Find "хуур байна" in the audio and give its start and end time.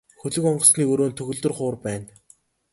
1.57-2.09